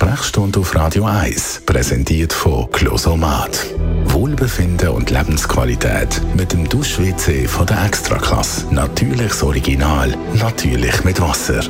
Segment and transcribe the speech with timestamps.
[0.00, 3.66] Sprechstunde auf Radio 1 präsentiert von Closomat.
[4.06, 8.74] Wohlbefinden und Lebensqualität mit dem Dusch-WC von der Extraklasse.
[8.74, 11.62] Natürliches Original, natürlich mit Wasser.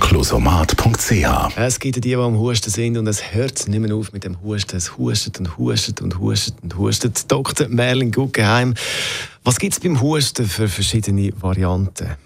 [0.00, 4.24] Closomat.ch Es gibt die, die am Husten sind und es hört nicht mehr auf mit
[4.24, 4.76] dem Husten.
[4.76, 7.30] Es hustet und hustet und hustet und hustet.
[7.30, 7.68] Dr.
[7.68, 8.74] Merlin Guggenheim,
[9.44, 12.16] was gibt es beim Husten für verschiedene Varianten?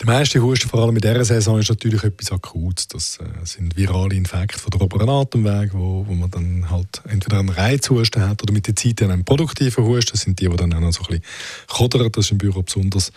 [0.00, 2.86] Der meiste Husten, vor allem in dieser Saison, ist natürlich etwas Akutes.
[2.88, 7.38] Das äh, sind virale Infekte von der oberen Atemweg, wo, wo man dann halt entweder
[7.38, 10.12] einen Reizhusten hat oder mit der Zeit einen produktiven Husten.
[10.12, 11.24] Das sind die, die dann auch noch so ein bisschen
[11.68, 12.12] kodern.
[12.12, 13.10] Das ist im Büro besonders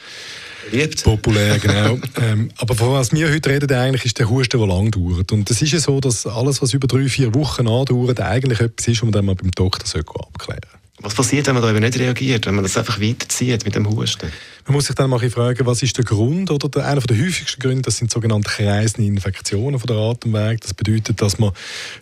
[0.72, 1.04] Liebt.
[1.04, 2.00] populär, genau.
[2.22, 5.34] ähm, aber von was wir heute reden, eigentlich ist der Husten, der lang dauert.
[5.34, 8.88] Und es ist ja so, dass alles, was über drei, vier Wochen andauert, eigentlich etwas
[8.88, 10.79] ist, was man dann mal beim Doktor abklären sollte.
[11.02, 13.90] Was passiert, wenn man da eben nicht reagiert, wenn man das einfach weiterzieht mit dem
[13.90, 14.30] Husten?
[14.66, 16.52] Man muss sich dann mal fragen, was ist der Grund?
[16.52, 20.60] Oder der, einer der häufigsten Gründe, das sind sogenannte kreisende Infektionen von der Atemweg.
[20.62, 21.54] Das bedeutet, dass man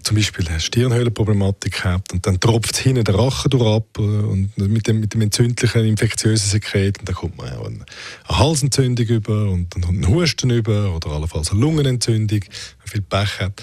[0.03, 4.57] zum Beispiel eine Stirnhöhlenproblematik hat und dann tropft hinten der Rachen durch ab äh, und
[4.57, 7.85] mit dem, mit dem entzündlichen infektiösen Sekret und dann kommt man auch eine,
[8.27, 12.87] eine Halsentzündung über und dann kommt ein Husten über oder allenfalls eine Lungenentzündung, wenn man
[12.87, 13.61] viel Pech hat.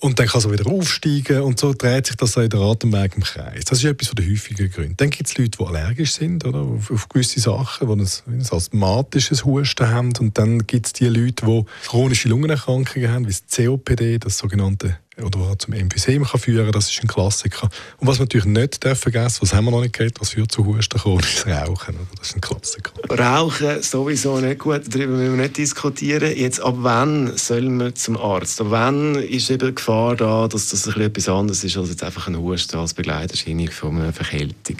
[0.00, 3.14] Und dann kann es wieder aufsteigen und so dreht sich das so in der Atemweg
[3.14, 3.64] im Kreis.
[3.64, 4.96] Das ist etwas von den häufigen Gründen.
[4.96, 8.46] Dann gibt es Leute, die allergisch sind oder, auf, auf gewisse Sachen, die ein, ein
[8.50, 10.12] asthmatisches Husten haben.
[10.18, 14.98] Und dann gibt es die Leute, die chronische Lungenerkrankungen haben, wie das COPD, das sogenannte
[15.22, 17.68] oder was zum Emphysem kann führen das ist ein Klassiker.
[17.98, 20.64] Und was wir natürlich nicht vergessen, was haben wir noch nicht gehört, was führt zu
[20.66, 21.96] Husten, ist Rauchen.
[22.18, 22.93] Das ist ein Klassiker.
[23.10, 26.32] Rauchen sowieso nicht gut, darüber müssen wir nicht diskutieren.
[26.36, 28.60] Jetzt, ab wann soll man zum Arzt?
[28.60, 32.28] Ab wann ist eben die Gefahr da, dass das etwas anderes ist als jetzt einfach
[32.28, 34.78] ein Husten als Begleiterscheinung von einer Verkältung?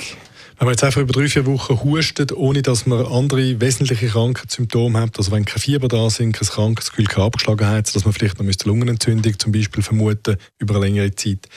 [0.58, 5.00] Wenn man jetzt einfach über drei, vier Wochen hustet, ohne dass man andere wesentliche Krankheitssymptome
[5.00, 8.46] hat, also wenn kein Fieber da sind, kein Krankheitsgefühl, keine Abgeschlagenheit, dass man vielleicht noch
[8.46, 11.48] eine Lungenentzündung zum Beispiel vermuten über eine längere Zeit,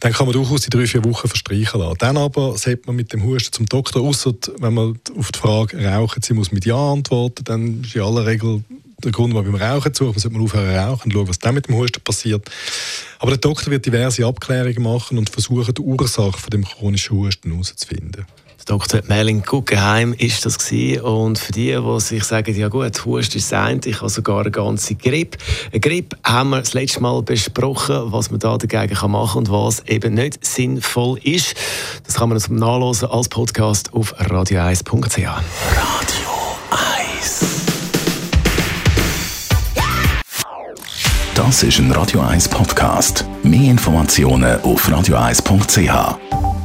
[0.00, 1.98] dann kann man durchaus die drei, vier Wochen verstreichen lassen.
[1.98, 5.76] Dann aber sollte man mit dem Husten zum Doktor, außer wenn man auf die Frage
[5.92, 8.62] rauchen sie muss mit Ja antworten, dann ist in aller Regel
[9.04, 11.54] der Grund, warum beim Rauchen zu, man sollte mal aufhören rauchen und schauen, was dann
[11.54, 12.48] mit dem Husten passiert.
[13.18, 17.50] Aber der Doktor wird diverse Abklärungen machen und versuchen, die Ursache von dem chronischen Husten
[17.50, 18.26] herauszufinden.
[18.64, 19.02] Dr.
[19.08, 21.02] Merlin Guggenheim ist das gewesen.
[21.02, 24.52] und für die, die sich sagen, ja gut, Husten ist das ich habe sogar eine
[24.52, 25.38] ganze Grippe.
[25.72, 29.50] Eine Grippe haben wir das letzte Mal besprochen, was man da dagegen machen kann und
[29.50, 31.56] was eben nicht sinnvoll ist.
[32.04, 35.18] Das kann man zum Nachlesen als Podcast auf radio1.ch.
[35.18, 36.30] Radio
[36.70, 37.44] 1
[41.34, 43.24] Das ist ein Radio 1 Podcast.
[43.42, 46.61] Mehr Informationen auf radio1.ch.